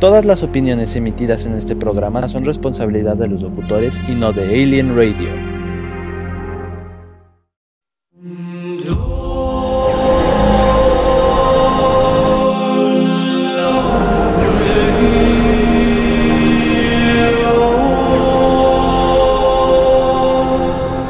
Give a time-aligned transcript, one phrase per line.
[0.00, 4.44] Todas las opiniones emitidas en este programa son responsabilidad de los locutores y no de
[4.44, 5.30] Alien Radio.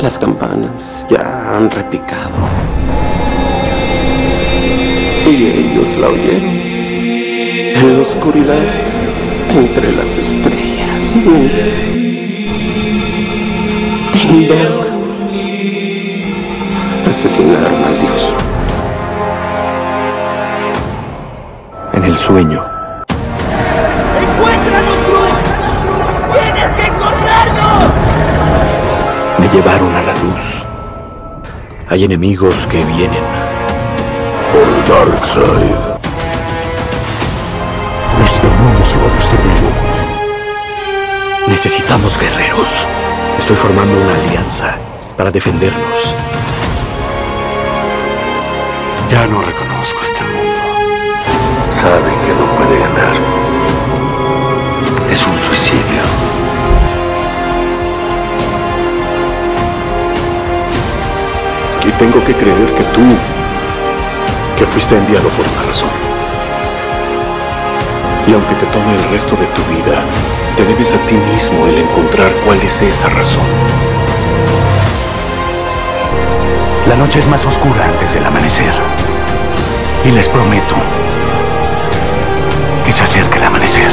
[0.00, 2.48] Las campanas ya han repicado.
[5.26, 6.57] Y ellos la oyeron.
[7.80, 8.66] En la oscuridad,
[9.50, 11.12] entre las estrellas.
[14.12, 14.84] Ding dong.
[17.08, 18.34] Asesinaron al dios.
[21.92, 22.64] En el sueño,
[24.22, 25.38] ¡Encuéntranos, Cruz!
[26.32, 27.84] ¡Tienes que encontrarnos!
[29.38, 30.66] me llevaron a la luz.
[31.88, 33.22] Hay enemigos que vienen.
[34.52, 35.24] Por Dark
[41.68, 42.86] Necesitamos guerreros.
[43.38, 44.74] Estoy formando una alianza
[45.18, 46.14] para defendernos.
[49.10, 50.60] Ya no reconozco este mundo.
[51.70, 53.12] Sabe que no puede ganar.
[55.10, 56.02] Es un suicidio.
[61.84, 63.04] Y tengo que creer que tú,
[64.56, 66.17] que fuiste enviado por una razón.
[68.28, 70.04] Y aunque te tome el resto de tu vida,
[70.54, 73.46] te debes a ti mismo el encontrar cuál es esa razón.
[76.86, 78.70] La noche es más oscura antes del amanecer.
[80.04, 80.74] Y les prometo
[82.84, 83.90] que se acerca el amanecer.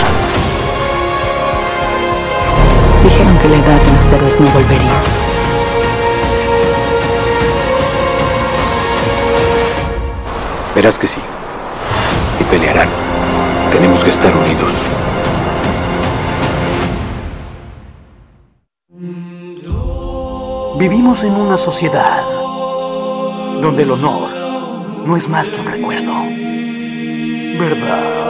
[3.05, 4.99] Dijeron que la edad de los héroes no volvería.
[10.75, 11.21] Verás que sí.
[12.41, 13.04] Y pelearán.
[13.75, 14.73] Tenemos que estar unidos.
[20.79, 22.23] Vivimos en una sociedad
[23.61, 24.29] donde el honor
[25.05, 26.13] no es más que un recuerdo.
[27.59, 28.24] ¿Verdad?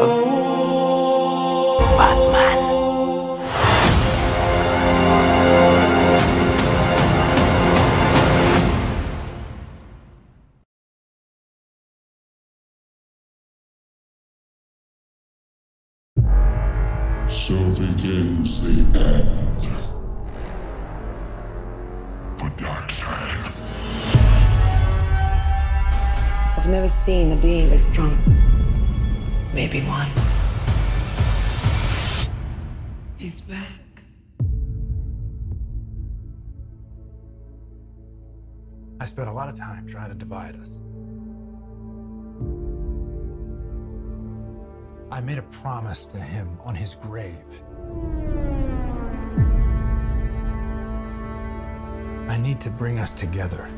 [39.95, 40.71] Trying to divide us.
[45.09, 47.33] I made a promise to him on his grave.
[52.27, 53.69] I need to bring us together.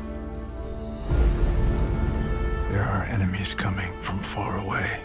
[2.72, 5.00] There are enemies coming from far away.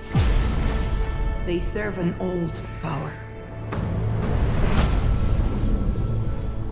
[1.45, 3.13] They serve an old power.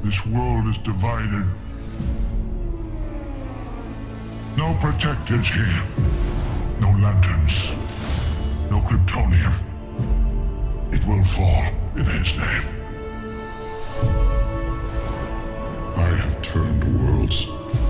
[0.04, 1.46] This world is divided.
[4.58, 5.84] No protectors here.
[6.82, 7.72] No lanterns.
[8.70, 9.54] No Kryptonium.
[10.94, 11.64] It will fall
[11.96, 12.66] in his name.
[15.96, 17.46] I have turned worlds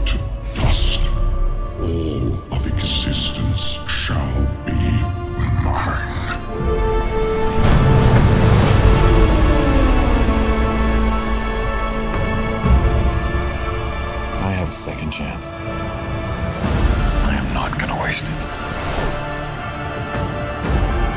[0.06, 0.20] to
[0.54, 1.00] dust.
[1.80, 4.74] All of existence shall be
[5.64, 6.22] mine.
[14.44, 15.50] I have a second chance.
[18.12, 18.92] I am not gonna
[19.62, 19.88] waste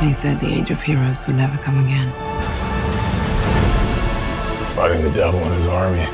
[0.00, 0.06] it.
[0.06, 2.12] He said the age of heroes would never come again.
[4.77, 6.06] Fighting the devil and his army.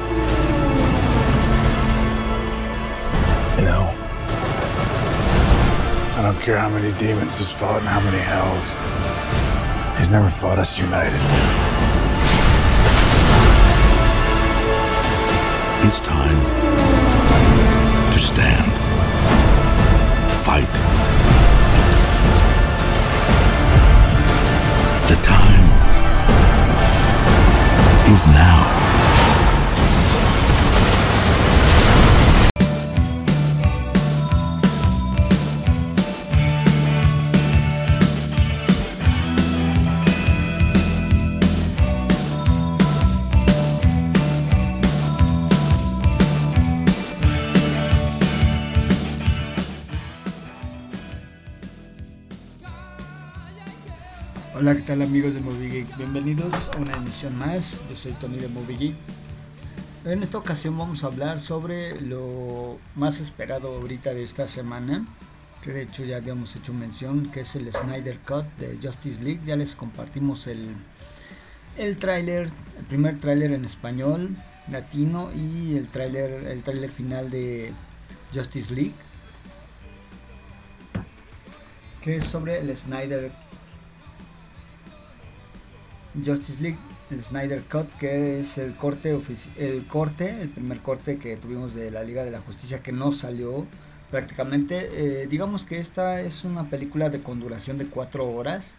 [3.59, 3.95] You know,
[6.17, 8.75] I don't care how many demons he's fought and how many hells.
[9.99, 11.21] He's never fought us united.
[15.87, 16.41] It's time
[18.13, 18.90] to stand.
[20.51, 20.67] Fight.
[25.09, 25.67] The time
[28.13, 28.80] is now.
[54.53, 55.97] Hola, ¿qué tal amigos de MovieGeek?
[55.97, 57.83] Bienvenidos a una emisión más.
[57.89, 58.97] Yo soy Tony de MovieGeek.
[60.05, 65.07] En esta ocasión vamos a hablar sobre lo más esperado ahorita de esta semana,
[65.63, 69.41] que de hecho ya habíamos hecho mención, que es el Snyder Cut de Justice League.
[69.47, 70.75] Ya les compartimos el,
[71.79, 74.37] el tráiler, el primer tráiler en español,
[74.69, 77.73] latino y el tráiler el tráiler final de
[78.35, 78.95] Justice League,
[82.03, 83.50] que es sobre el Snyder Cut
[86.15, 86.79] Justice League,
[87.11, 89.19] el Snyder Cut, que es el corte,
[89.57, 93.13] el corte, el primer corte que tuvimos de la Liga de la Justicia que no
[93.13, 93.67] salió
[94.11, 94.91] prácticamente.
[94.93, 98.73] Eh, digamos que esta es una película de con duración de 4 horas,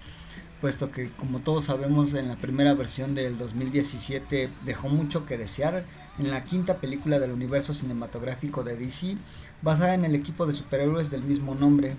[0.59, 5.83] puesto que como todos sabemos en la primera versión del 2017 dejó mucho que desear.
[6.19, 9.15] En la quinta película del universo cinematográfico de DC,
[9.61, 11.95] basada en el equipo de superhéroes del mismo nombre,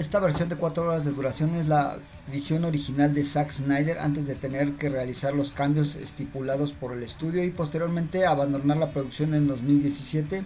[0.00, 1.98] esta versión de 4 horas de duración es la
[2.32, 7.02] visión original de Zack Snyder antes de tener que realizar los cambios estipulados por el
[7.02, 10.42] estudio y posteriormente abandonar la producción en 2017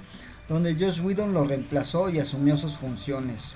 [0.49, 3.53] donde Josh Whedon lo reemplazó y asumió sus funciones.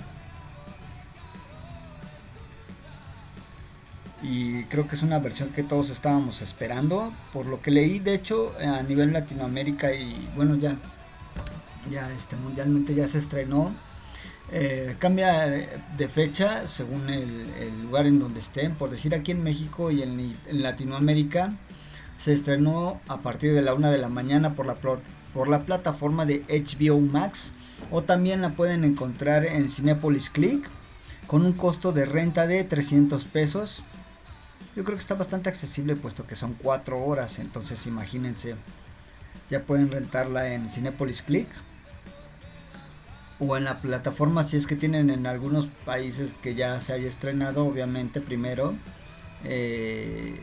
[4.23, 8.13] Y creo que es una versión que todos estábamos esperando, por lo que leí de
[8.13, 10.77] hecho a nivel Latinoamérica y bueno ya
[11.91, 13.73] ya este mundialmente ya se estrenó
[14.51, 18.73] eh, cambia de fecha según el, lugar en donde estén.
[18.73, 21.53] Por decir aquí en México y en, Latinoamérica
[22.17, 26.25] se estrenó a partir de la una de la mañana por la, por la plataforma
[26.25, 27.53] de HBO Max
[27.91, 30.67] o también la pueden encontrar en Cinepolis Click
[31.27, 33.83] con un costo de renta de 300 pesos.
[34.75, 38.55] Yo creo que está bastante accesible puesto que son 4 horas, entonces imagínense,
[39.49, 41.47] ya pueden rentarla en Cinepolis Click
[43.39, 47.07] o en la plataforma si es que tienen en algunos países que ya se haya
[47.07, 48.75] estrenado obviamente primero
[49.45, 50.39] eh,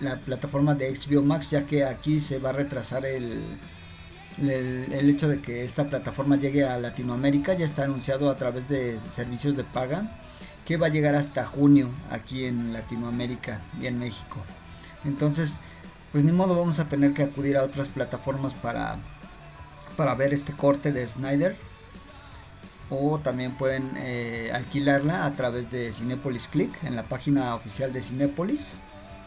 [0.00, 3.42] la plataforma de HBO Max ya que aquí se va a retrasar el,
[4.38, 8.98] el, hecho de que esta plataforma llegue a Latinoamérica ya está anunciado a través de
[9.10, 10.10] servicios de paga
[10.66, 14.42] que va a llegar hasta junio aquí en Latinoamérica y en México.
[15.06, 15.60] Entonces
[16.12, 18.98] pues ni modo vamos a tener que acudir a otras plataformas para
[19.96, 21.56] para ver este corte de Snyder
[22.90, 28.02] o también pueden eh, alquilarla a través de Cinepolis Click en la página oficial de
[28.02, 28.78] Cinepolis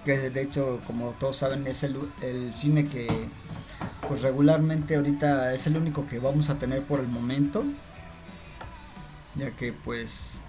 [0.06, 1.98] que de hecho como todos saben es el,
[2.54, 3.08] cine que
[4.08, 7.64] pues regularmente ahorita es el único que vamos a tener por el momento
[9.36, 10.42] ya que pues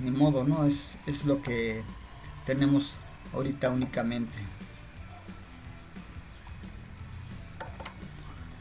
[0.00, 1.82] ni modo no es, es lo que
[2.46, 2.96] tenemos
[3.32, 4.36] ahorita únicamente.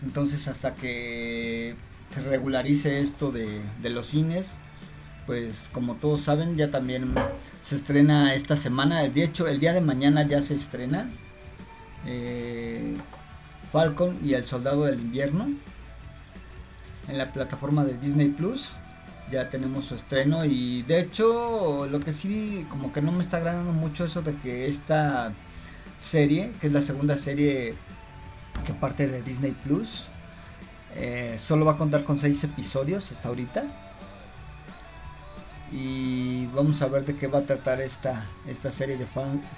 [0.03, 1.75] Entonces hasta que
[2.19, 4.57] regularice esto de, los cines,
[5.25, 7.13] pues como todos saben ya también
[7.61, 11.09] se estrena esta semana, de hecho el día de mañana ya se estrena
[12.05, 12.97] eh,
[13.71, 15.47] Falcon y el Soldado del Invierno
[17.07, 18.69] en la plataforma de Disney Plus.
[19.31, 23.37] Ya tenemos su estreno y de hecho lo que sí como que no me está
[23.37, 25.31] agradando mucho eso de que esta
[25.99, 27.75] serie, que es la segunda serie
[28.65, 30.09] que parte de Disney Plus,
[30.95, 33.65] eh, solo va a contar con 6 episodios hasta ahorita.
[35.71, 39.07] Y vamos a ver de qué va a tratar esta, esta serie de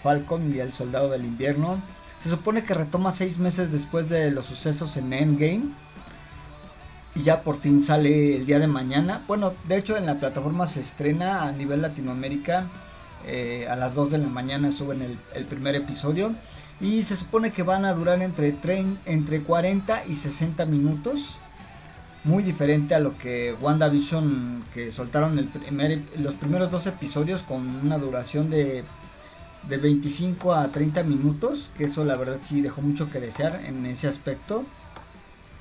[0.04, 1.82] Falcon y el Soldado del Invierno.
[2.20, 5.74] Se supone que retoma 6 meses después de los sucesos en Endgame.
[7.16, 9.22] Y ya por fin sale el día de mañana.
[9.28, 12.68] Bueno, de hecho en la plataforma se estrena a nivel Latinoamérica.
[13.25, 16.36] Eh, a las 2 de la mañana suben el, el primer episodio
[16.82, 18.56] y se supone que van a durar entre,
[19.06, 21.38] entre 40 y 60 minutos.
[22.25, 27.68] Muy diferente a lo que WandaVision que soltaron el primer, los primeros dos episodios con
[27.86, 28.86] una duración de,
[29.68, 31.72] de 25 a 30 minutos.
[31.77, 34.65] Que eso la verdad sí dejó mucho que desear en ese aspecto.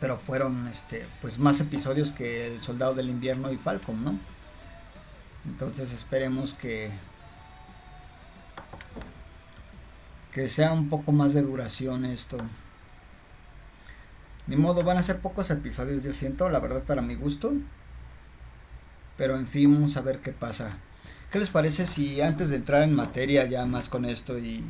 [0.01, 4.19] Pero fueron este, pues más episodios que El Soldado del Invierno y Falcon, ¿no?
[5.45, 6.91] Entonces esperemos que,
[10.33, 12.39] que sea un poco más de duración esto.
[14.47, 17.53] Ni modo, van a ser pocos episodios, yo siento, la verdad, para mi gusto.
[19.17, 20.79] Pero en fin, vamos a ver qué pasa.
[21.31, 24.65] ¿Qué les parece si antes de entrar en materia ya más con esto y,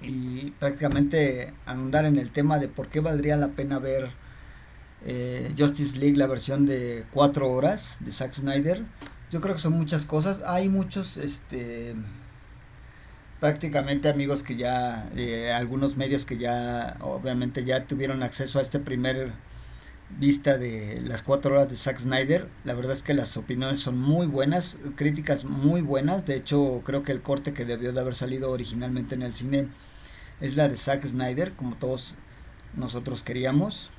[0.00, 4.10] y prácticamente andar en el tema de por qué valdría la pena ver
[5.04, 8.82] eh, Justice League, la versión de 4 horas de Zack Snyder?
[9.30, 10.42] Yo creo que son muchas cosas.
[10.44, 11.94] Hay muchos, este
[13.40, 18.78] prácticamente amigos que ya, eh, algunos medios que ya obviamente ya tuvieron acceso a este
[18.78, 19.32] primer
[20.18, 22.48] vista de las cuatro horas de Zack Snyder.
[22.64, 26.26] La verdad es que las opiniones son muy buenas, críticas muy buenas.
[26.26, 29.68] De hecho, creo que el corte que debió de haber salido originalmente en el cine
[30.40, 32.16] es la de Zack Snyder, como todos
[32.76, 33.90] nosotros queríamos.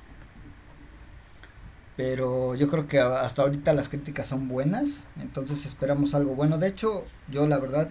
[1.96, 6.58] Pero yo creo que hasta ahorita las críticas son buenas, entonces esperamos algo bueno.
[6.58, 7.90] De hecho, yo la verdad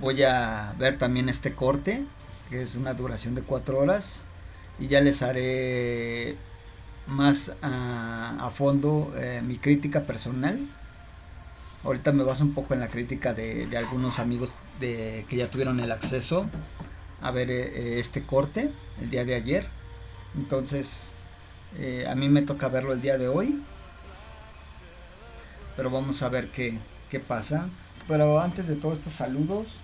[0.00, 2.04] voy a ver también este corte,
[2.50, 4.22] que es una duración de cuatro horas,
[4.78, 6.36] y ya les haré
[7.06, 10.58] más a, fondo eh, mi crítica personal.
[11.84, 15.92] Ahorita me baso un poco en la crítica de, algunos amigos que ya tuvieron el
[15.92, 16.46] acceso
[17.20, 19.68] a ver eh, eh, este corte el día de ayer.
[20.36, 21.10] Entonces,
[22.08, 23.62] a mí me toca verlo el día de hoy.
[25.76, 26.76] Pero vamos a ver qué,
[27.10, 27.68] qué pasa.
[28.06, 29.80] Pero antes de todo estos saludos.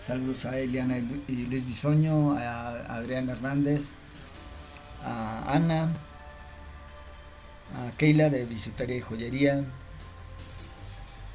[0.00, 0.96] Saludos a Eliana
[1.28, 3.90] y Luis Bisoño, a Adrián Hernández,
[5.04, 5.92] a Ana,
[7.76, 9.62] a Keila de Bisutería y Joyería,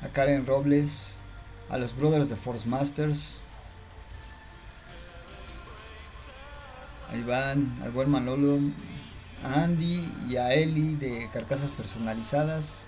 [0.02, 1.14] a Karen Robles,
[1.70, 3.38] a los Brothers de Force Masters,
[7.12, 8.58] a Iván, al buen Manolo,
[9.44, 12.88] a Andy y a Eli de Carcasas Personalizadas.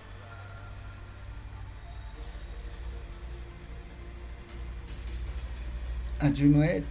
[6.19, 6.83] A Junuet,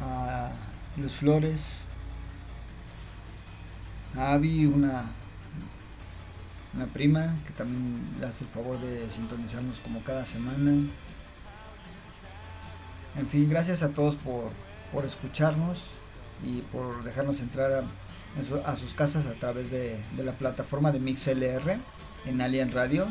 [0.00, 0.50] a
[0.96, 1.82] Luz Flores,
[4.16, 5.04] a Abby, una,
[6.74, 10.72] una prima que también le hace el favor de sintonizarnos como cada semana.
[13.16, 14.52] En fin, gracias a todos por,
[15.04, 15.90] escucharnos
[16.44, 17.84] y por dejarnos entrar
[18.64, 21.78] a, sus casas a través de, la plataforma de MixLR
[22.26, 23.06] en Alien Radio.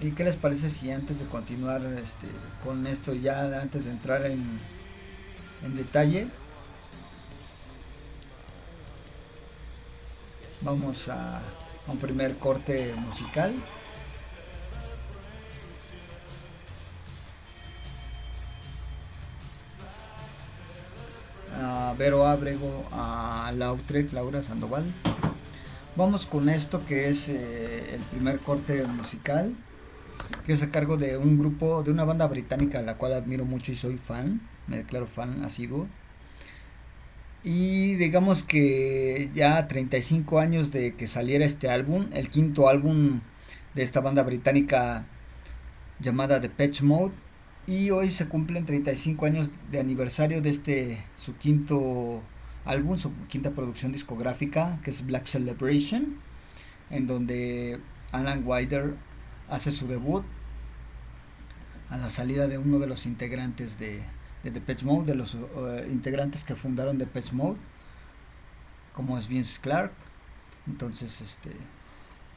[0.00, 2.28] ¿Y qué les parece si antes de continuar este,
[2.62, 4.42] con esto, ya antes de entrar en,
[5.64, 6.28] en detalle,
[10.62, 11.40] Vamos a,
[11.86, 13.54] un primer corte musical.
[21.60, 24.84] A Vero Abrego, a Lautrec, Laura Sandoval.
[25.94, 29.54] Vamos con esto que es eh, el primer corte musical,
[30.46, 33.72] que es a cargo de un grupo, de una banda británica la cual admiro mucho
[33.72, 35.86] y soy fan, me declaro fan asiduo.
[37.42, 43.20] Y digamos que ya 35 años de que saliera este álbum, el quinto álbum
[43.74, 45.06] de esta banda británica
[46.00, 47.14] llamada The Patch Mode.
[47.66, 52.22] Y hoy se cumplen 35 años de aniversario de este su quinto
[52.64, 56.16] álbum, su quinta producción discográfica, que es Black Celebration,
[56.90, 57.78] en donde
[58.12, 58.94] Alan Wider
[59.48, 60.24] hace su debut
[61.90, 64.02] a la salida de uno de los integrantes de,
[64.44, 65.46] de Depeche Mode, de los uh,
[65.90, 67.58] integrantes que fundaron Depeche Mode,
[68.94, 69.92] como es Vince Clark.
[70.66, 71.50] Entonces, este,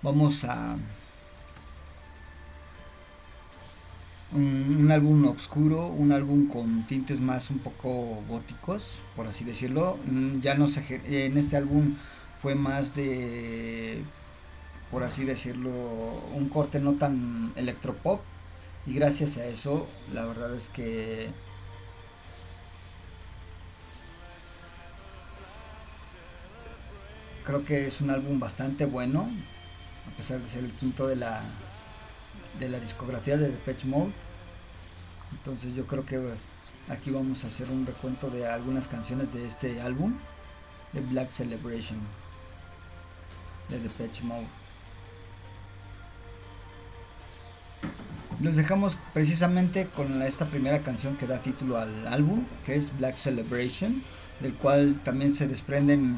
[0.02, 0.78] vamos a
[4.34, 10.00] un, álbum oscuro, un álbum con tintes más un poco góticos, por así decirlo.
[10.06, 11.96] Mm, ya no sé, en este álbum
[12.42, 14.04] fue más de,
[14.92, 18.22] por así decirlo, un corte no tan electropop.
[18.86, 21.30] Y gracias a eso, la verdad es que
[27.44, 29.28] Creo que es un álbum bastante bueno,
[30.08, 31.42] a pesar de ser el quinto de la,
[32.60, 34.12] de la discografía de Depeche Mode.
[35.32, 36.22] Entonces yo creo que
[36.88, 40.16] aquí vamos a hacer un recuento de algunas canciones de este álbum,
[40.94, 42.00] de Black Celebration,
[43.70, 44.61] de Depeche Mode.
[48.42, 53.16] Los dejamos precisamente con esta primera canción que da título al álbum, que es Black
[53.16, 54.02] Celebration,
[54.40, 56.18] del cual también se desprenden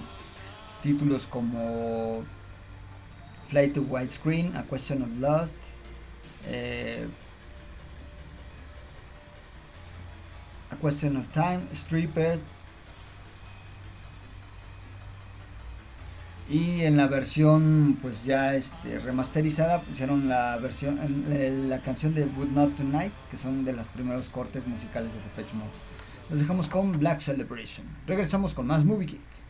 [0.81, 2.23] títulos como
[3.47, 5.57] Fly to Widescreen, A Question of Lust,
[6.47, 7.05] eh,
[10.71, 12.39] A Question of Time, Stripper.
[16.49, 20.99] Y en la versión pues ya este, remasterizada pusieron la versión
[21.69, 25.55] la canción de Would Not Tonight, que son de los primeros cortes musicales de Depeche
[25.55, 25.71] Mode.
[26.29, 27.87] Los dejamos con Black Celebration.
[28.07, 29.42] Regresamos con más Movie Geek.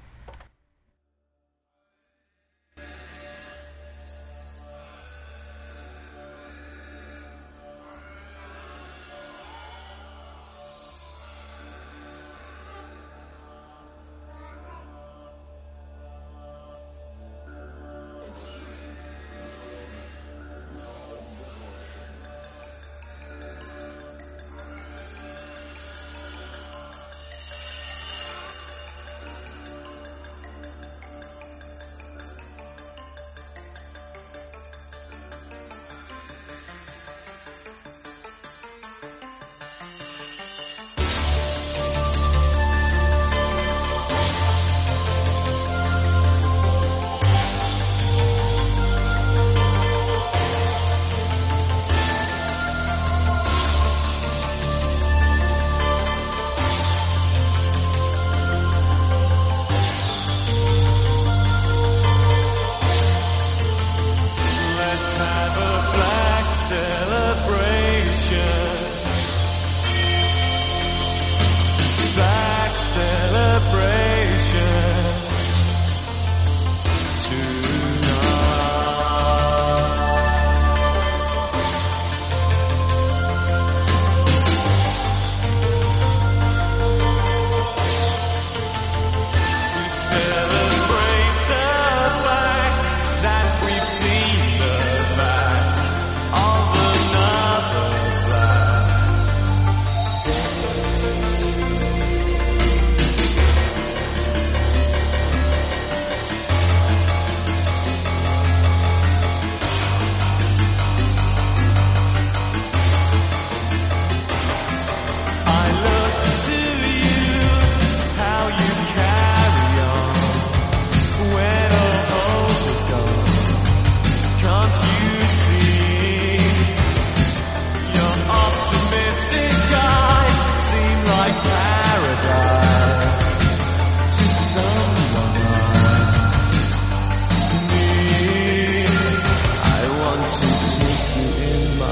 [141.15, 141.85] you in my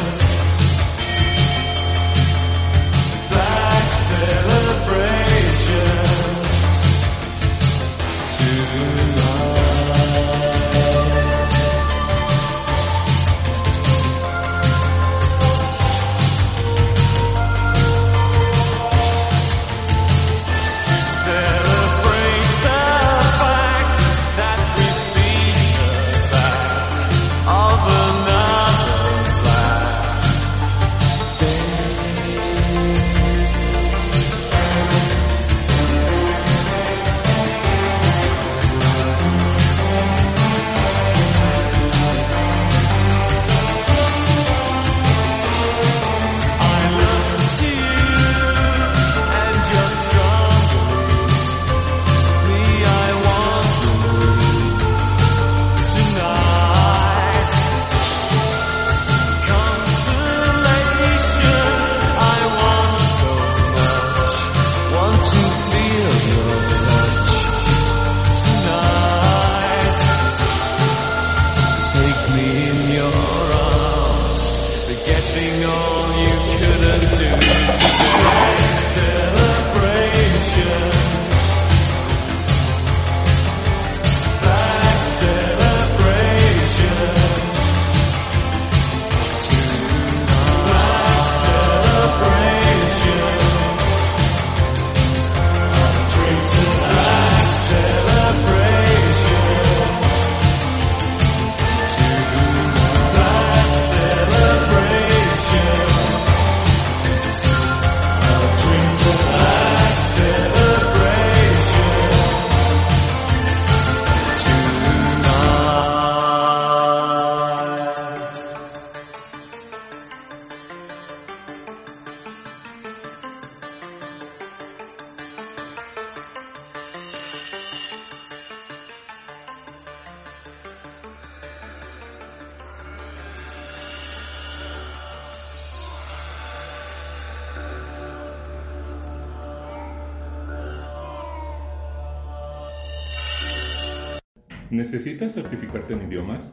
[145.17, 146.53] ¿Necesitas certificarte en idiomas?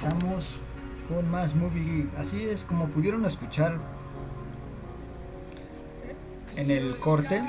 [0.02, 0.60] Regresamos
[1.08, 3.78] con más Movie Así es como pudieron escuchar
[6.56, 7.40] en el corte.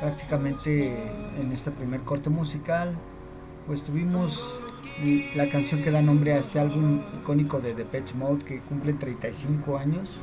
[0.00, 0.94] Prácticamente
[1.40, 2.96] en este primer corte musical,
[3.66, 4.60] pues tuvimos
[5.34, 9.78] la canción que da nombre a este álbum icónico de Depeche Mode que cumple 35
[9.78, 10.20] años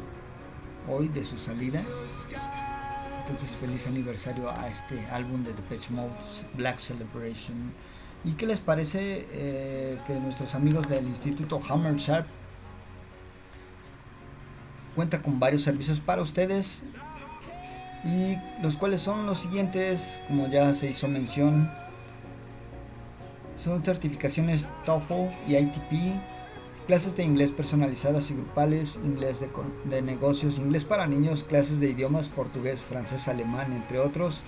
[0.87, 1.81] hoy de su salida.
[3.21, 6.13] Entonces feliz aniversario a este álbum de Depeche Mode,
[6.55, 7.73] Black Celebration
[8.25, 12.25] ¿Y qué les parece eh, que nuestros amigos del Instituto Hammer Sharp
[14.95, 16.83] cuenta con varios servicios para ustedes?
[18.05, 21.69] Y los cuales son los siguientes, como ya se hizo mención,
[23.57, 26.15] son certificaciones TOEFL y ITP,
[26.87, 29.49] clases de inglés personalizadas y grupales, inglés de,
[29.85, 34.43] de negocios, inglés para niños, clases de idiomas portugués, francés, alemán, entre otros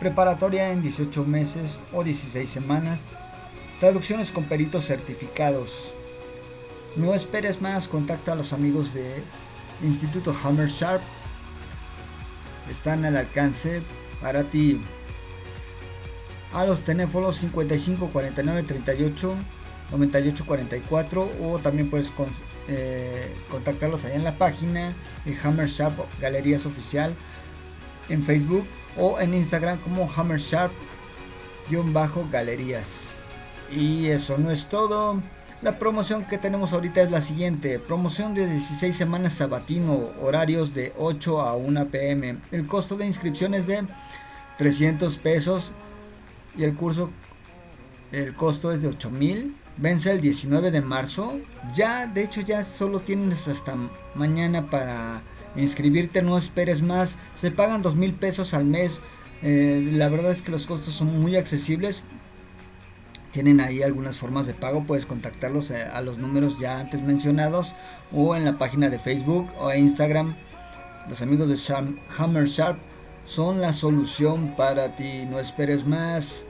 [0.00, 3.02] preparatoria en 18 meses o 16 semanas,
[3.78, 5.92] traducciones con peritos certificados.
[6.96, 9.22] No esperes más, contacta a los amigos de
[9.84, 11.02] Instituto Hammer Sharp.
[12.70, 13.82] Están al alcance
[14.20, 14.80] para ti.
[16.52, 19.34] A los teléfonos 55 49 38
[19.92, 22.12] 98 44 o también puedes
[22.68, 24.92] eh, contactarlos ahí en la página
[25.24, 27.14] de Hammer Sharp Galerías Oficial
[28.08, 33.12] en Facebook o en Instagram como Hammer Sharp-Galerías.
[33.72, 35.20] Y eso no es todo.
[35.62, 37.78] La promoción que tenemos ahorita es la siguiente.
[37.78, 42.38] Promoción de 16 semanas sabatino, horarios de 8 a 1 pm.
[42.50, 43.84] El costo de inscripción es de
[44.56, 45.72] 300 pesos
[46.56, 47.10] y el curso,
[48.10, 49.54] el costo es de 8 mil.
[49.76, 51.38] Vence el 19 de marzo.
[51.74, 53.76] Ya, de hecho, ya solo tienes hasta
[54.14, 55.20] mañana para
[55.56, 56.22] inscribirte.
[56.22, 57.16] No esperes más.
[57.36, 59.00] Se pagan 2 mil pesos al mes.
[59.42, 62.04] Eh, la verdad es que los costos son muy accesibles
[63.32, 67.74] tienen ahí algunas formas de pago, puedes contactarlos eh, a, los números ya antes mencionados
[68.12, 70.34] o en la página de Facebook o Instagram.
[71.08, 71.58] Los amigos de
[72.18, 72.78] Hammer Sharp
[73.24, 75.26] son la solución para ti.
[75.26, 76.44] No esperes más.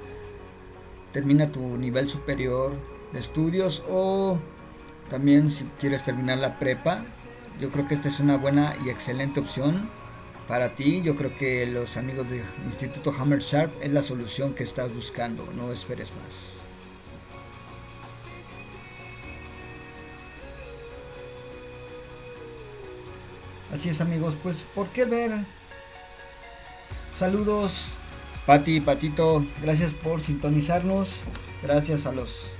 [1.12, 2.72] Termina tu nivel superior
[3.12, 4.38] de estudios o
[5.10, 7.04] también si quieres terminar la prepa.
[7.60, 9.86] Yo creo que esta es una buena y excelente opción
[10.48, 11.02] para ti.
[11.02, 15.46] Yo creo que los amigos del Instituto Hammer Sharp es la solución que estás buscando.
[15.54, 16.56] No esperes más.
[23.74, 25.32] Así es amigos, pues ¿por qué ver?
[27.16, 27.92] Saludos,
[28.46, 31.20] Pati, Patito, gracias por sintonizarnos.
[31.62, 32.52] Gracias a los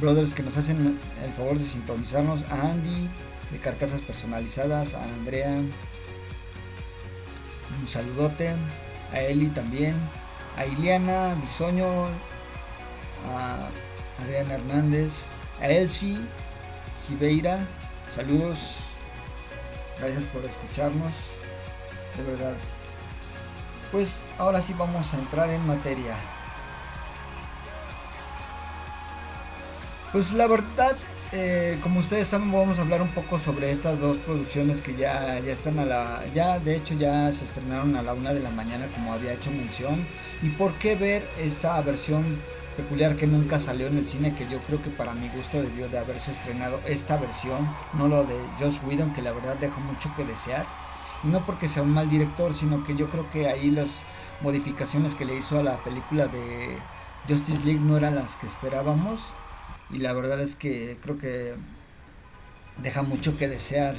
[0.00, 2.42] brothers que nos hacen el favor de sintonizarnos.
[2.50, 3.08] A Andy
[3.52, 5.50] de Carcasas Personalizadas, a Andrea.
[7.80, 8.54] Un saludote.
[9.12, 9.94] A Eli también.
[10.56, 12.06] A Iliana Bisoño.
[13.28, 13.68] A
[14.22, 15.12] Adriana Hernández.
[15.60, 16.18] A Elsie
[16.98, 17.58] Sibeira.
[18.14, 18.78] Saludos.
[19.98, 21.12] Gracias por escucharnos.
[22.16, 22.56] De verdad.
[23.90, 26.16] Pues ahora sí vamos a entrar en materia.
[30.12, 30.96] Pues la verdad,
[31.32, 35.38] eh, como ustedes saben, vamos a hablar un poco sobre estas dos producciones que ya,
[35.38, 36.22] ya están a la.
[36.34, 39.50] Ya de hecho ya se estrenaron a la una de la mañana, como había hecho
[39.50, 40.06] mención.
[40.42, 42.22] Y por qué ver esta versión
[42.76, 45.88] peculiar que nunca salió en el cine, que yo creo que para mi gusto debió
[45.88, 50.12] de haberse estrenado esta versión, no lo de Josh Whedon, que la verdad dejó mucho
[50.16, 50.66] que desear.
[51.24, 54.02] Y no porque sea un mal director, sino que yo creo que ahí las
[54.42, 56.76] modificaciones que le hizo a la película de
[57.28, 59.32] Justice League no eran las que esperábamos.
[59.92, 61.54] Y la verdad es que creo que
[62.82, 63.94] deja mucho que desear.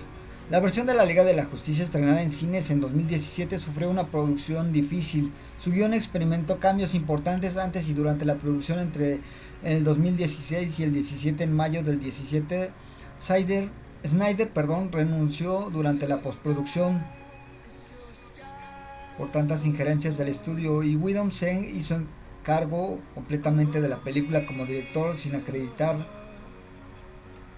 [0.50, 4.08] La versión de la Liga de la Justicia estrenada en cines en 2017 sufrió una
[4.08, 5.32] producción difícil.
[5.58, 9.22] Su guion experimentó cambios importantes antes y durante la producción entre
[9.64, 12.72] el 2016 y el 17 en mayo del 17.
[13.26, 13.70] Snyder,
[14.06, 17.02] Snyder perdón, renunció durante la postproducción
[19.18, 22.02] por tantas injerencias del estudio y Widom Seng hizo
[22.44, 25.96] cargo completamente de la película como director sin acreditar.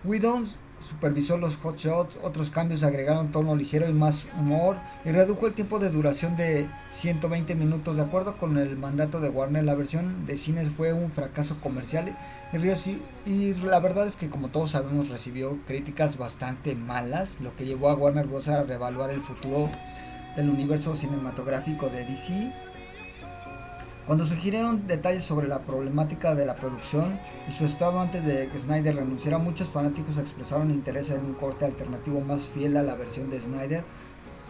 [0.04, 0.46] Widom
[0.80, 5.54] supervisó los hot shots, otros cambios agregaron tono ligero y más humor y redujo el
[5.54, 7.98] tiempo de duración de 120 minutos.
[7.98, 12.16] De acuerdo con el mandato de Warner, la versión de cines fue un fracaso comercial
[13.26, 17.90] y la verdad es que como todos sabemos recibió críticas bastante malas, lo que llevó
[17.90, 18.48] a Warner Bros.
[18.48, 19.70] a reevaluar el futuro
[20.38, 22.54] del universo cinematográfico de DC
[24.06, 28.60] cuando sugirieron detalles sobre la problemática de la producción y su estado antes de que
[28.60, 33.32] Snyder renunciara, muchos fanáticos expresaron interés en un corte alternativo más fiel a la versión
[33.32, 33.84] de Snyder.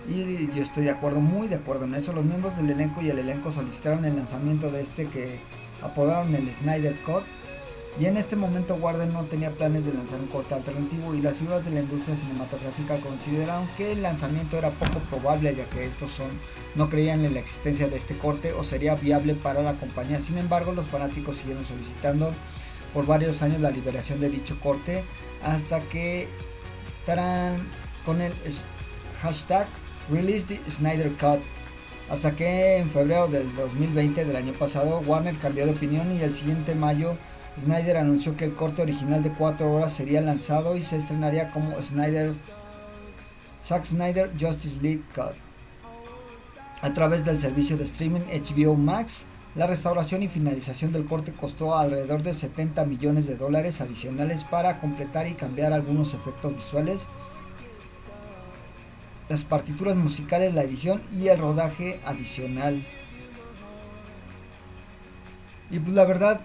[0.10, 2.12] Y yo estoy de acuerdo, muy de acuerdo en eso.
[2.12, 5.40] Los miembros del elenco y el elenco solicitaron el lanzamiento de este que
[5.82, 7.24] apodaron el Snyder Cut
[7.98, 11.38] y en este momento Warner no tenía planes de lanzar un corte alternativo y las
[11.38, 16.12] figuras de la industria cinematográfica consideraron que el lanzamiento era poco probable ya que estos
[16.12, 16.28] son,
[16.76, 20.20] no creían en la existencia de este corte o sería viable para la compañía.
[20.20, 22.34] Sin embargo, los fanáticos siguieron solicitando
[22.94, 25.02] por varios años la liberación de dicho corte
[25.44, 26.28] hasta que
[27.00, 27.56] estarán
[28.06, 28.34] con el
[29.22, 29.68] hashtag
[30.12, 31.12] Release the Snyder.
[32.10, 36.34] Hasta que en febrero del 2020 del año pasado Warner cambió de opinión y el
[36.34, 37.16] siguiente mayo
[37.60, 41.74] Snyder anunció que el corte original de 4 horas sería lanzado y se estrenaría como
[41.82, 42.34] Snyder
[43.66, 45.34] Zack Snyder Justice League Cut.
[46.82, 51.76] A través del servicio de streaming HBO Max, la restauración y finalización del corte costó
[51.76, 57.02] alrededor de 70 millones de dólares adicionales para completar y cambiar algunos efectos visuales,
[59.30, 62.86] las partituras musicales, la edición y el rodaje adicional.
[65.72, 66.42] Y pues la verdad,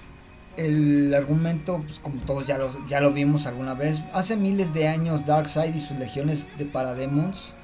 [0.56, 4.88] el argumento, pues como todos ya lo, ya lo vimos alguna vez, hace miles de
[4.88, 7.54] años Darkseid y sus legiones de parademons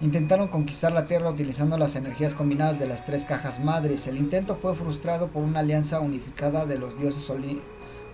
[0.00, 4.06] intentaron conquistar la Tierra utilizando las energías combinadas de las tres cajas madres.
[4.06, 7.32] El intento fue frustrado por una alianza unificada de los dioses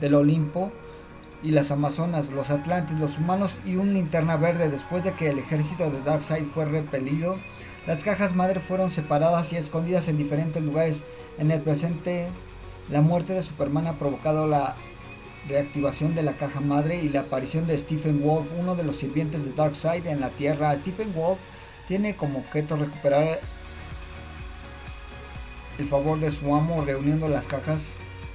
[0.00, 0.70] del Olimpo
[1.42, 4.68] y las Amazonas, los Atlantes, los humanos y un linterna verde.
[4.68, 7.36] Después de que el ejército de Darkseid fue repelido,
[7.86, 11.02] las cajas madre fueron separadas y escondidas en diferentes lugares.
[11.38, 12.28] En el presente,
[12.88, 14.74] la muerte de Superman ha provocado la
[15.48, 19.44] reactivación de la caja madre y la aparición de Stephen Wolf, uno de los sirvientes
[19.44, 20.74] de Darkseid en la Tierra.
[20.76, 21.38] Stephen Wolf
[21.88, 23.40] tiene como objeto recuperar
[25.78, 27.86] el favor de su amo reuniendo las cajas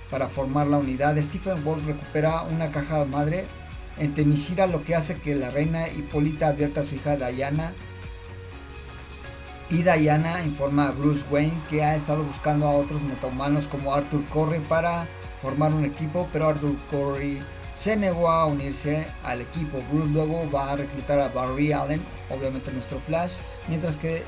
[0.10, 1.18] para formar la unidad.
[1.22, 3.46] Stephen Wolf recupera una caja madre
[3.98, 7.74] en Temisira, lo que hace que la reina Hipólita advierta a su hija Diana.
[9.70, 14.24] Y Diana informa a Bruce Wayne que ha estado buscando a otros metahumanos como Arthur
[14.26, 15.08] Curry para
[15.42, 17.42] formar un equipo, pero Arthur Curry
[17.76, 19.82] se negó a unirse al equipo.
[19.92, 24.24] Bruce luego va a reclutar a Barry Allen, obviamente nuestro Flash, mientras que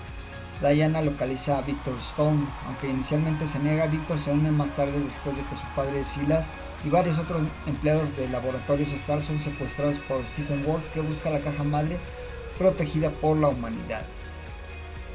[0.59, 5.37] Diana localiza a Victor Stone, aunque inicialmente se niega, Victor se une más tarde después
[5.37, 10.25] de que su padre Silas y varios otros empleados de laboratorios Star son secuestrados por
[10.25, 11.99] Stephen Wolf que busca la caja madre
[12.57, 14.03] protegida por la humanidad.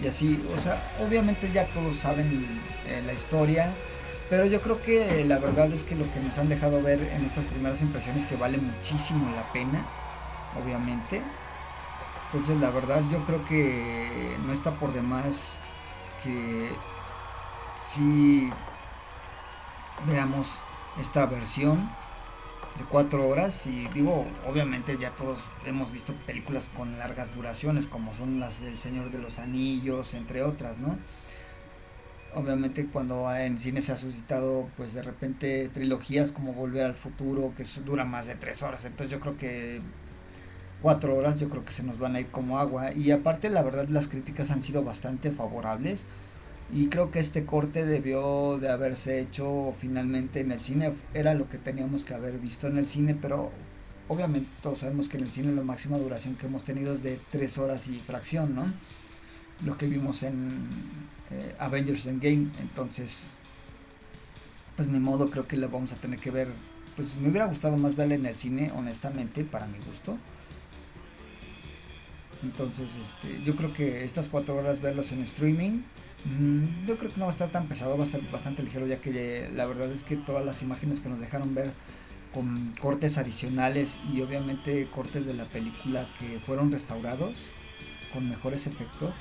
[0.03, 2.27] Y así, o sea, obviamente ya todos saben
[2.89, 3.71] eh, la historia,
[4.29, 7.25] pero yo creo que la verdad es que lo que nos han dejado ver en
[7.25, 9.85] estas primeras impresiones que vale muchísimo la pena,
[10.61, 11.23] obviamente.
[12.27, 15.53] Entonces la verdad yo creo que no está por demás
[16.25, 16.71] que
[17.87, 18.51] si
[20.07, 20.61] veamos
[21.01, 21.89] esta versión
[22.79, 28.15] de cuatro horas y digo obviamente ya todos hemos visto películas con largas duraciones como
[28.15, 30.99] son las del Señor de los Anillos entre otras no
[32.35, 37.53] obviamente cuando en cine se ha suscitado pues de repente trilogías como Volver al Futuro
[37.57, 39.83] que dura más de tres horas entonces yo creo que
[40.83, 42.93] cuatro horas yo creo que se nos van a ir como agua.
[42.93, 46.05] Y aparte la verdad las críticas han sido bastante favorables
[46.73, 50.93] y creo que este corte debió de haberse hecho finalmente en el cine.
[51.13, 53.53] Era lo que teníamos que haber visto en el cine pero
[54.09, 57.19] obviamente todos sabemos que en el cine la máxima duración que hemos tenido es de
[57.31, 58.65] tres horas y fracción no
[59.65, 60.49] lo que vimos en
[61.31, 62.49] eh, Avengers Endgame.
[62.61, 63.35] Entonces
[64.77, 66.49] pues ni modo creo que lo vamos a tener que ver.
[66.97, 70.17] Pues me hubiera gustado más verla en el cine honestamente para mi gusto.
[72.43, 75.83] Entonces, este, yo creo que estas cuatro horas verlos en streaming,
[76.87, 78.99] yo creo que no va a estar tan pesado, va a ser bastante ligero, ya
[78.99, 81.73] que la verdad es que todas las imágenes que nos dejaron ver
[82.33, 87.35] con cortes adicionales y obviamente cortes de la película que fueron restaurados
[88.13, 89.15] con mejores efectos,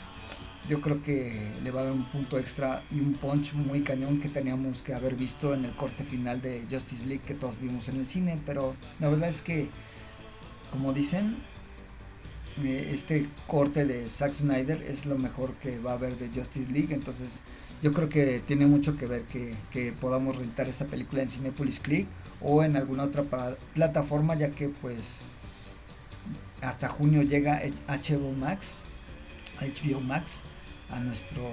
[0.69, 4.19] yo creo que le va a dar un punto extra y un punch muy cañón
[4.19, 7.89] que teníamos que haber visto en el corte final de Justice League que todos vimos
[7.89, 9.69] en el cine, pero la verdad es que,
[10.71, 11.35] como dicen,
[12.65, 16.93] este corte de Zack Snyder es lo mejor que va a haber de Justice League.
[16.93, 17.41] Entonces,
[17.81, 22.07] yo creo que tiene mucho que ver que, podamos rentar esta película en Cinepolis Click
[22.39, 23.23] o en alguna otra
[23.73, 25.33] plataforma, ya que pues
[26.61, 28.81] hasta junio llega HBO Max,
[29.59, 30.41] HBO Max
[30.91, 31.43] a nuestro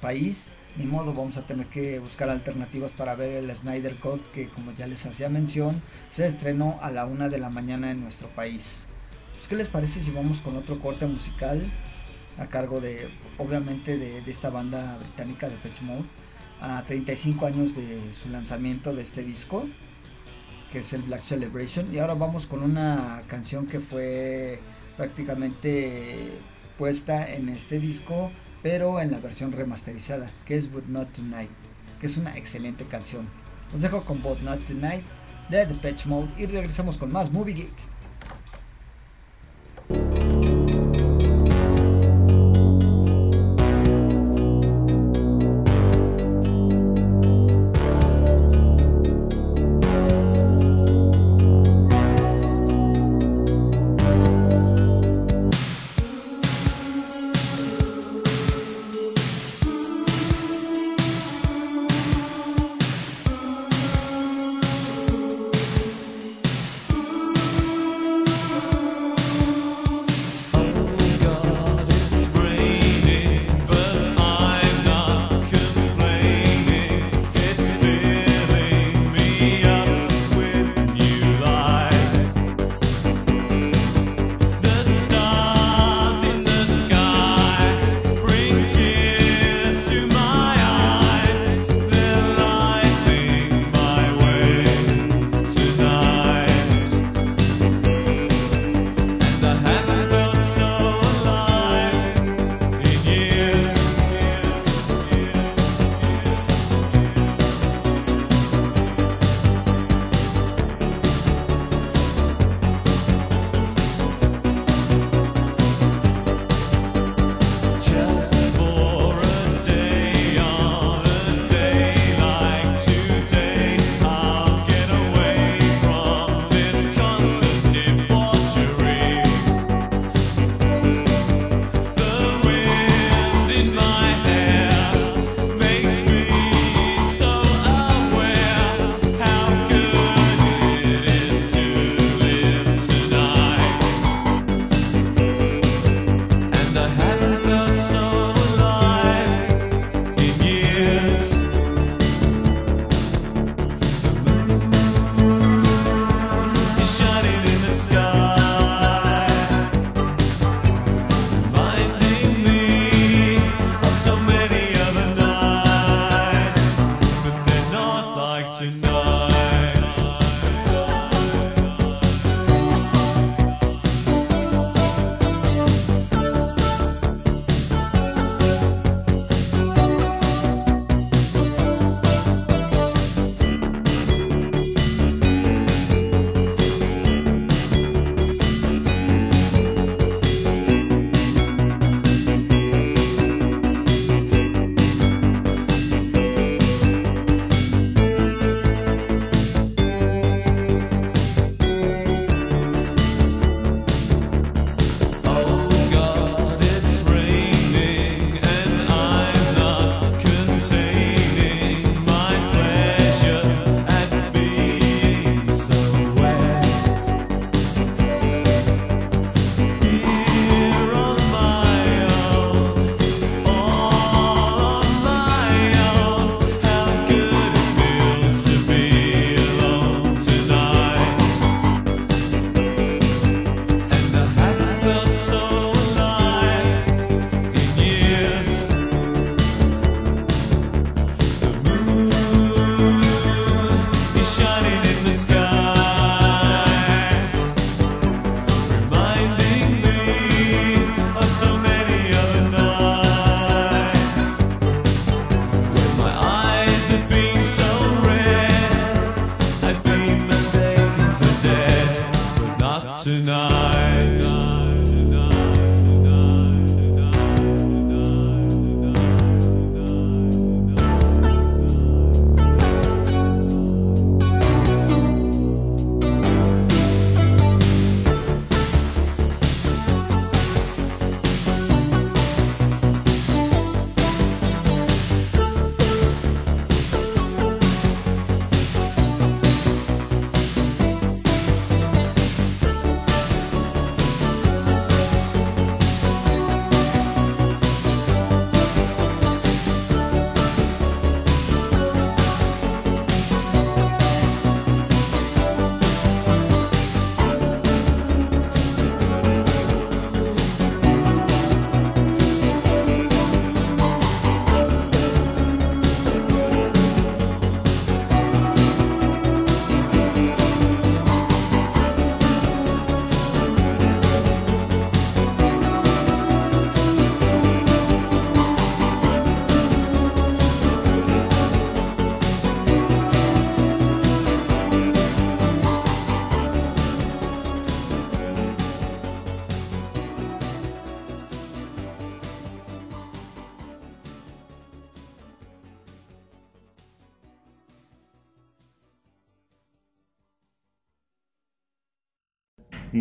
[0.00, 0.50] país.
[0.76, 4.72] Ni modo, vamos a tener que buscar alternativas para ver el Snyder Cut que como
[4.72, 8.84] ya les hacía mención, se estrenó a la una de la mañana en nuestro país.
[9.36, 11.70] Pues, ¿Qué les parece si vamos con otro corte musical
[12.38, 13.06] a cargo de,
[13.38, 16.04] obviamente, de, esta banda británica de Patch Mode?
[16.60, 19.66] A 35 años de su lanzamiento de este disco,
[20.72, 21.94] que es el Black Celebration.
[21.94, 24.58] Y ahora vamos con una canción que fue
[24.96, 26.32] prácticamente
[26.78, 28.30] puesta en este disco,
[28.62, 31.50] pero en la versión remasterizada, que es But Not Tonight,
[32.00, 33.28] que es una excelente canción.
[33.74, 35.04] Os dejo con But Not Tonight
[35.50, 37.85] de The Patch Mode y regresamos con más Movie Geek.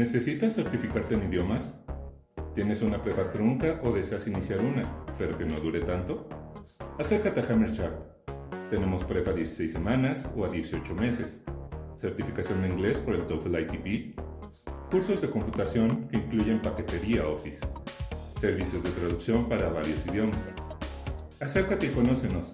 [0.05, 1.79] ¿Necesitas certificarte en idiomas?
[2.53, 6.29] ¿Tienes una prepa trunca o deseas iniciar una, pero que no dure tanto?
[6.99, 7.95] Acércate a Hammer Sharp.
[8.69, 11.41] Tenemos prepa a 16 semanas o a 18 meses,
[11.95, 14.19] certificación en inglés por el TOEFL ITP,
[14.91, 17.65] cursos de computación que incluyen paquetería Office,
[18.39, 20.37] servicios de traducción para varios idiomas.
[21.39, 22.51] Acércate y conócenos.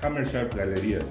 [0.00, 1.04] Hammer Sharp Galerías.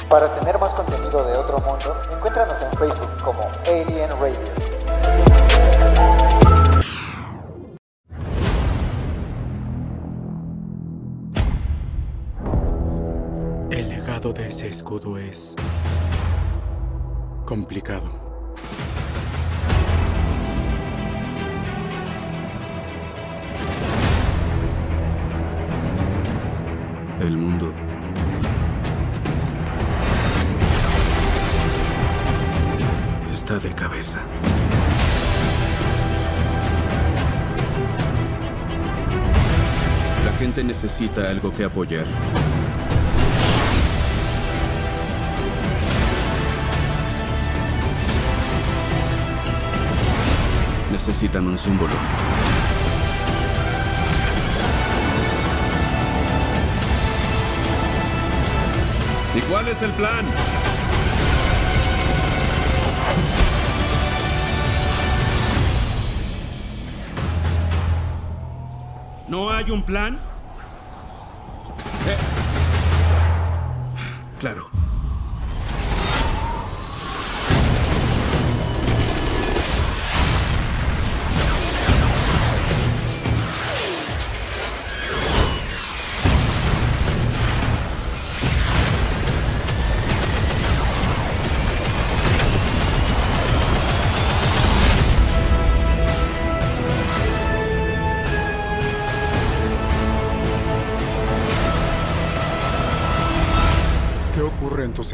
[0.09, 4.64] Para tener más contenido de otro mundo, encuéntranos en Facebook como Alien Radio.
[14.33, 15.55] De ese escudo es
[17.45, 18.09] complicado.
[27.21, 27.71] El mundo
[33.31, 34.19] está de cabeza.
[40.25, 42.05] La gente necesita algo que apoyar.
[51.05, 51.93] Necesitan un símbolo.
[59.35, 60.25] ¿Y cuál es el plan?
[69.27, 70.34] ¿No hay un plan?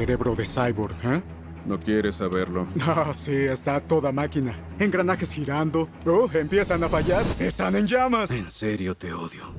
[0.02, 1.22] Cerebro de cyborg, eh?
[1.64, 2.66] No quieres saberlo.
[2.82, 4.56] Ah, sí, está toda máquina.
[4.80, 5.88] Engranajes girando.
[6.08, 7.24] Oh, empiezan a fallar.
[7.40, 8.32] Están en llamas.
[8.32, 9.54] En serio te odio.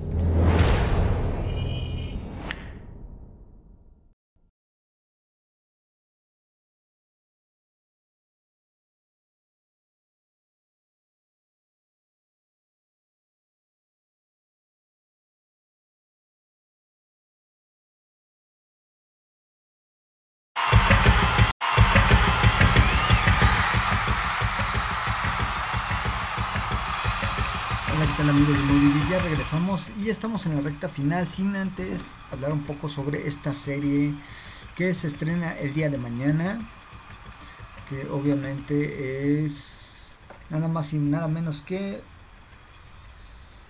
[28.23, 32.53] Tal amigos de Movie Ya regresamos y estamos en la recta final sin antes hablar
[32.53, 34.15] un poco sobre esta serie
[34.77, 36.61] que se estrena el día de mañana,
[37.89, 40.19] que obviamente es
[40.51, 42.01] nada más y nada menos que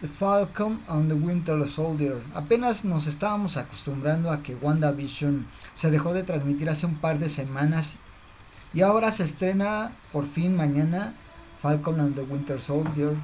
[0.02, 2.20] The Falcon and the Winter Soldier.
[2.34, 7.30] Apenas nos estábamos acostumbrando a que WandaVision se dejó de transmitir hace un par de
[7.30, 7.96] semanas
[8.74, 11.14] y ahora se estrena por fin mañana
[11.62, 13.16] Falcon and the Winter Soldier.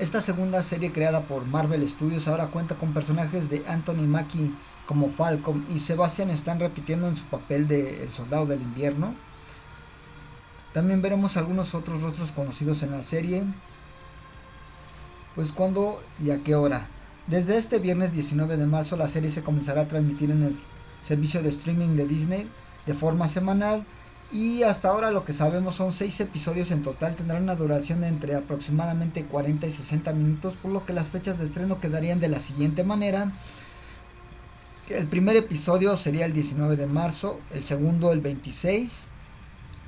[0.00, 4.50] Esta segunda serie creada por Marvel Studios ahora cuenta con personajes de Anthony Mackie
[4.86, 9.14] como Falcon y Sebastian están repitiendo en su papel de El Soldado del Invierno.
[10.72, 13.44] También veremos algunos otros rostros conocidos en la serie.
[15.34, 16.86] Pues cuándo y a qué hora.
[17.26, 20.56] Desde este viernes 19 de marzo la serie se comenzará a transmitir en el
[21.02, 22.48] servicio de streaming de Disney
[22.86, 23.84] de forma semanal
[24.32, 28.08] y hasta ahora lo que sabemos son 6 episodios en total, tendrán una duración de
[28.08, 32.28] entre aproximadamente 40 y 60 minutos, por lo que las fechas de estreno quedarían de
[32.28, 33.32] la siguiente manera.
[34.88, 39.06] El primer episodio sería el 19 de marzo, el segundo el 26,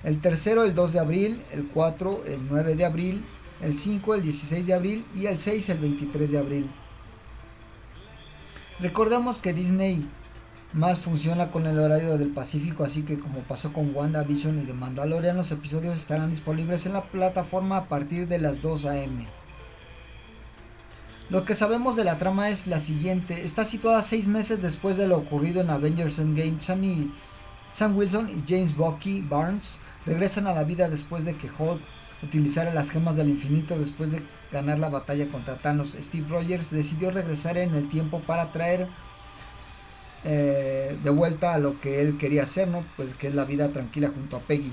[0.04, 3.24] el tercero el 2 de abril, el 4 el 9 de abril,
[3.60, 6.70] el 5 el 16 de abril y el 6 el 23 de abril.
[8.80, 10.04] Recordamos que Disney
[10.72, 14.72] más funciona con el horario del Pacífico, así que como pasó con WandaVision y The
[14.72, 19.26] Mandalorian, los episodios estarán disponibles en la plataforma a partir de las 2 am.
[21.28, 25.06] Lo que sabemos de la trama es la siguiente, está situada 6 meses después de
[25.06, 26.58] lo ocurrido en Avengers Endgame.
[26.60, 27.12] Sam, y,
[27.72, 31.80] Sam Wilson y James Bucky Barnes regresan a la vida después de que Hulk
[32.22, 35.96] utilizara las gemas del infinito después de ganar la batalla contra Thanos.
[36.00, 38.88] Steve Rogers decidió regresar en el tiempo para traer
[40.24, 42.84] eh, de vuelta a lo que él quería hacer, ¿no?
[42.96, 44.72] Pues que es la vida tranquila junto a Peggy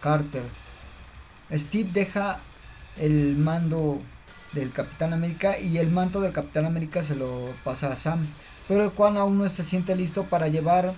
[0.00, 0.42] Carter.
[1.52, 2.40] Steve deja
[2.98, 3.98] el mando
[4.52, 7.28] del Capitán América y el manto del Capitán América se lo
[7.64, 8.26] pasa a Sam,
[8.68, 10.94] pero el cual aún no se siente listo para llevar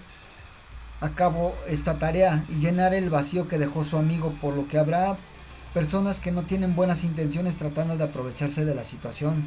[1.01, 4.79] a cabo esta tarea y llenar el vacío que dejó su amigo, por lo que
[4.79, 5.17] habrá
[5.73, 9.47] personas que no tienen buenas intenciones tratando de aprovecharse de la situación.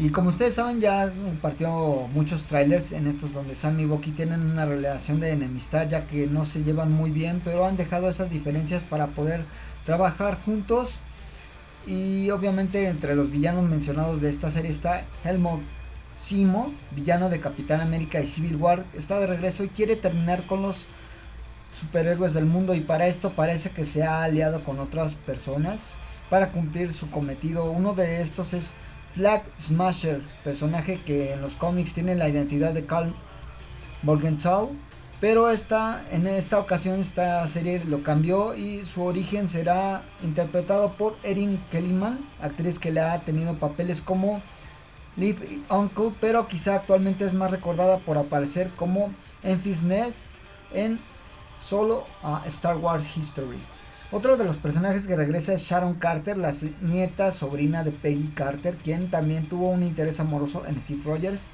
[0.00, 4.40] Y como ustedes saben, ya compartió muchos trailers en estos donde Sam y Bucky tienen
[4.40, 8.30] una relación de enemistad, ya que no se llevan muy bien, pero han dejado esas
[8.30, 9.44] diferencias para poder
[9.84, 11.00] trabajar juntos.
[11.86, 15.60] Y obviamente entre los villanos mencionados de esta serie está Helmut
[16.18, 20.62] Simo, villano de Capitán América y Civil War, está de regreso y quiere terminar con
[20.62, 20.86] los
[21.78, 25.90] superhéroes del mundo y para esto parece que se ha aliado con otras personas
[26.30, 27.70] para cumplir su cometido.
[27.70, 28.70] Uno de estos es
[29.14, 33.12] Flag Smasher, personaje que en los cómics tiene la identidad de Carl
[34.02, 34.70] Morgenthau,
[35.20, 41.16] pero esta, en esta ocasión esta serie lo cambió y su origen será interpretado por
[41.22, 44.40] Erin Kellyman, actriz que le ha tenido papeles como
[45.16, 50.20] Liv Uncle, pero quizá actualmente es más recordada por aparecer como Enfys Nest
[50.72, 50.98] en
[51.60, 53.58] solo a Star Wars History.
[54.12, 58.74] Otro de los personajes que regresa es Sharon Carter, la nieta sobrina de Peggy Carter,
[58.74, 61.46] quien también tuvo un interés amoroso en Steve Rogers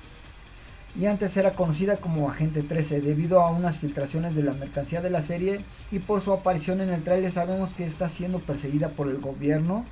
[0.98, 5.10] y antes era conocida como Agente 13 debido a unas filtraciones de la mercancía de
[5.10, 9.08] la serie y por su aparición en el trailer sabemos que está siendo perseguida por
[9.08, 9.84] el gobierno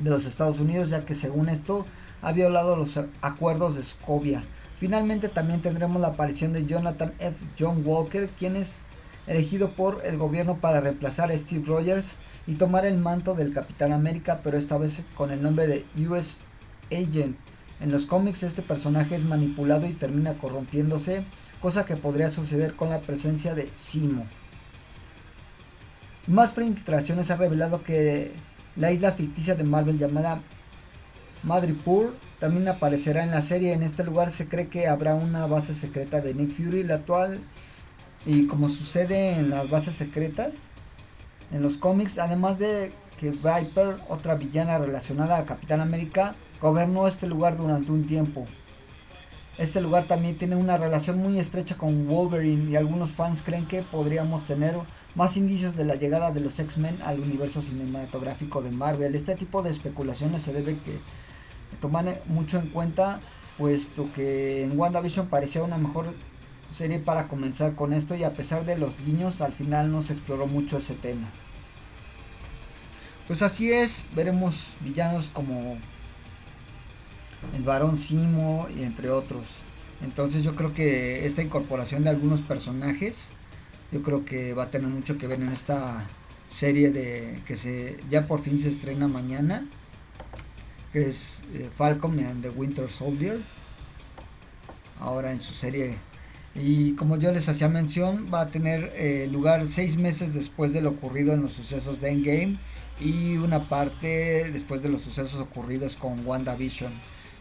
[0.00, 1.86] de los Estados Unidos ya que según esto
[2.22, 4.42] ha violado los acuerdos de Scovia.
[4.80, 7.36] Finalmente también tendremos la aparición de Jonathan F.
[7.58, 8.80] John Walker, quien es
[9.28, 12.14] elegido por el gobierno para reemplazar a Steve Rogers
[12.46, 16.38] y tomar el manto del Capitán América, pero esta vez con el nombre de US
[16.90, 17.36] Agent.
[17.80, 21.22] En los cómics este personaje es manipulado y termina corrompiéndose,
[21.60, 24.26] cosa que podría suceder con la presencia de Simo.
[26.26, 28.32] Más filtraciones ha revelado que
[28.76, 30.42] la isla ficticia de Marvel llamada
[31.42, 33.72] Madripoor también aparecerá en la serie.
[33.72, 37.40] En este lugar se cree que habrá una base secreta de Nick Fury, la actual
[38.28, 40.68] y como sucede en las bases secretas,
[41.50, 47.26] en los cómics, además de que Viper, otra villana relacionada a Capitán América, gobernó este
[47.26, 48.44] lugar durante un tiempo.
[49.56, 53.80] Este lugar también tiene una relación muy estrecha con Wolverine y algunos fans creen que
[53.80, 54.76] podríamos tener
[55.14, 59.14] más indicios de la llegada de los X-Men al universo cinematográfico de Marvel.
[59.14, 60.98] Este tipo de especulaciones se debe que
[61.80, 63.20] tomar mucho en cuenta
[63.56, 66.14] puesto que en WandaVision parecía una mejor
[66.78, 70.12] serie para comenzar con esto y a pesar de los guiños al final no se
[70.12, 71.28] exploró mucho ese tema.
[73.26, 75.76] Pues así es, veremos villanos como
[77.56, 79.58] el varón Simo y entre otros.
[80.02, 83.30] Entonces yo creo que esta incorporación de algunos personajes,
[83.90, 86.06] yo creo que va a tener mucho que ver en esta
[86.48, 89.66] serie de que se ya por fin se estrena mañana,
[90.92, 93.42] que es eh, Falcon and the Winter Soldier.
[95.00, 95.96] Ahora en su serie
[96.60, 100.80] y como yo les hacía mención, va a tener eh, lugar seis meses después de
[100.80, 102.56] lo ocurrido en los sucesos de Endgame
[103.00, 106.92] y una parte después de los sucesos ocurridos con WandaVision.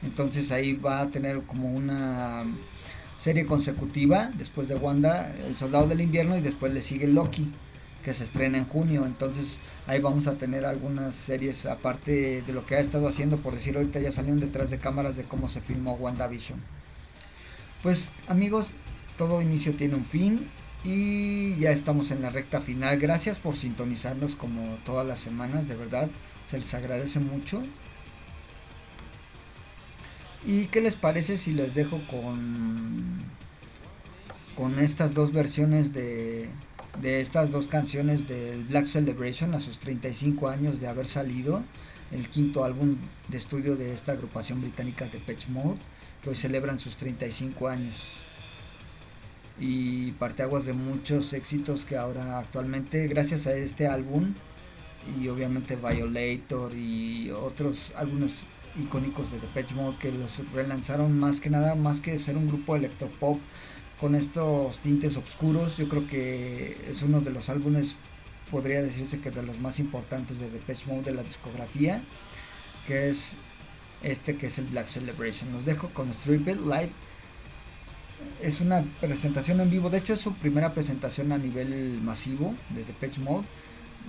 [0.03, 2.43] Entonces ahí va a tener como una
[3.17, 7.51] serie consecutiva después de Wanda, El Soldado del Invierno y después le sigue Loki,
[8.03, 9.05] que se estrena en junio.
[9.05, 9.57] Entonces
[9.87, 13.75] ahí vamos a tener algunas series aparte de lo que ha estado haciendo, por decir
[13.75, 16.59] ahorita ya salieron detrás de cámaras de cómo se filmó WandaVision.
[17.81, 18.75] Pues amigos,
[19.17, 20.47] todo inicio tiene un fin
[20.83, 22.97] y ya estamos en la recta final.
[22.99, 26.09] Gracias por sintonizarnos como todas las semanas, de verdad,
[26.47, 27.61] se les agradece mucho.
[30.45, 33.17] ¿Y qué les parece si les dejo con
[34.55, 36.49] con estas dos versiones de
[37.01, 41.61] de estas dos canciones del Black Celebration a sus 35 años de haber salido,
[42.11, 42.95] el quinto álbum
[43.27, 45.77] de estudio de esta agrupación británica de Patch Mode,
[46.23, 48.26] que hoy celebran sus 35 años
[49.59, 54.33] y parteaguas de muchos éxitos que ahora actualmente gracias a este álbum
[55.19, 58.43] y obviamente Violator y otros álbumes
[58.77, 62.75] icónicos de Depeche Mode que los relanzaron más que nada más que ser un grupo
[62.75, 63.39] electropop
[63.99, 67.95] con estos tintes oscuros yo creo que es uno de los álbumes
[68.51, 72.03] podría decirse que de los más importantes de Depeche Mode de la discografía
[72.85, 73.35] que es
[74.03, 75.51] este que es el Black Celebration.
[75.51, 76.91] Los dejo con Strip Live
[78.41, 82.83] es una presentación en vivo, de hecho es su primera presentación a nivel masivo de
[82.83, 83.45] Depeche Mode,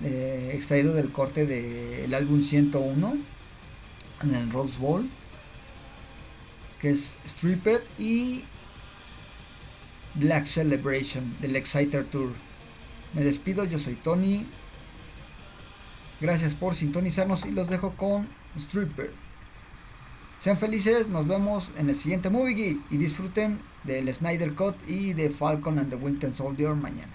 [0.05, 3.17] eh, extraído del corte del de álbum 101
[4.23, 5.09] en el Rose Bowl,
[6.81, 8.45] que es Stripped y
[10.15, 12.31] Black Celebration del Exciter Tour.
[13.15, 14.45] Me despido, yo soy Tony.
[16.21, 19.13] Gracias por sintonizarnos y los dejo con Stripper.
[20.41, 25.13] Sean felices, nos vemos en el siguiente Movie Geek y disfruten del Snyder Cut y
[25.13, 27.13] de Falcon and the Winter Soldier mañana.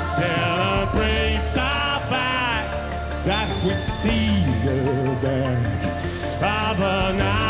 [0.00, 2.72] celebrate the fact
[3.26, 7.49] that we see the back of an eye.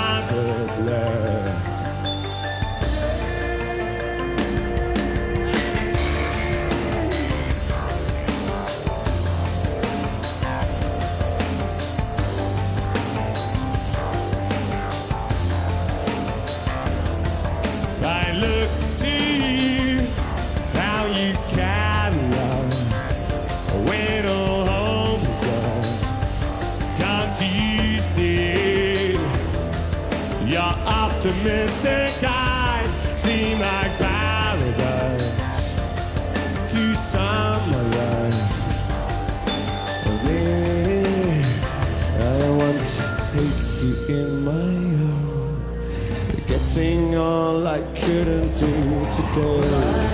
[48.11, 48.67] Couldn't do
[49.15, 50.10] today.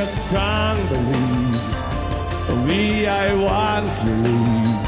[0.00, 0.90] And just can't
[2.66, 4.80] we I want to leave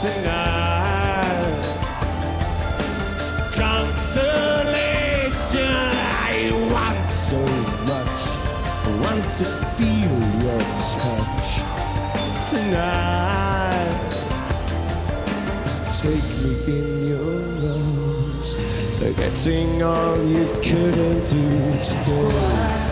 [0.00, 1.62] tonight.
[3.54, 4.24] Consolation
[6.30, 7.40] I want so
[7.90, 8.22] much.
[8.84, 10.62] I want to feel your
[10.92, 11.50] touch
[12.50, 14.02] tonight.
[16.00, 17.40] Take me in your
[17.72, 18.50] arms,
[18.98, 21.44] forgetting all you couldn't do
[21.82, 22.85] today.